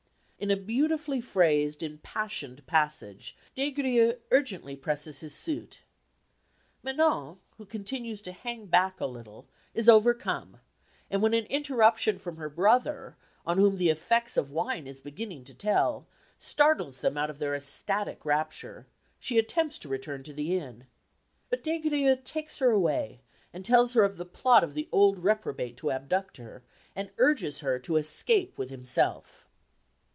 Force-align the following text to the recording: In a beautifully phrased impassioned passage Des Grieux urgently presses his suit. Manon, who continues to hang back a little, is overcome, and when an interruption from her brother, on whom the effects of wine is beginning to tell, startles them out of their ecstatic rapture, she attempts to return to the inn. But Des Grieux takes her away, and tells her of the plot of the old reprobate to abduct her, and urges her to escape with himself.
In 0.43 0.49
a 0.49 0.57
beautifully 0.57 1.21
phrased 1.21 1.83
impassioned 1.83 2.65
passage 2.65 3.37
Des 3.53 3.69
Grieux 3.69 4.15
urgently 4.31 4.75
presses 4.75 5.19
his 5.19 5.35
suit. 5.35 5.81
Manon, 6.81 7.37
who 7.59 7.65
continues 7.67 8.23
to 8.23 8.31
hang 8.31 8.65
back 8.65 8.99
a 8.99 9.05
little, 9.05 9.47
is 9.75 9.87
overcome, 9.87 10.57
and 11.11 11.21
when 11.21 11.35
an 11.35 11.45
interruption 11.45 12.17
from 12.17 12.37
her 12.37 12.49
brother, 12.49 13.17
on 13.45 13.59
whom 13.59 13.77
the 13.77 13.91
effects 13.91 14.35
of 14.35 14.49
wine 14.49 14.87
is 14.87 14.99
beginning 14.99 15.43
to 15.43 15.53
tell, 15.53 16.07
startles 16.39 17.01
them 17.01 17.19
out 17.19 17.29
of 17.29 17.37
their 17.37 17.53
ecstatic 17.53 18.25
rapture, 18.25 18.87
she 19.19 19.37
attempts 19.37 19.77
to 19.77 19.87
return 19.89 20.23
to 20.23 20.33
the 20.33 20.57
inn. 20.57 20.87
But 21.51 21.61
Des 21.63 21.77
Grieux 21.77 22.15
takes 22.15 22.57
her 22.57 22.71
away, 22.71 23.21
and 23.53 23.63
tells 23.63 23.93
her 23.93 24.01
of 24.01 24.17
the 24.17 24.25
plot 24.25 24.63
of 24.63 24.73
the 24.73 24.89
old 24.91 25.19
reprobate 25.19 25.77
to 25.77 25.91
abduct 25.91 26.37
her, 26.37 26.63
and 26.95 27.11
urges 27.19 27.59
her 27.59 27.77
to 27.77 27.97
escape 27.97 28.57
with 28.57 28.71
himself. 28.71 29.47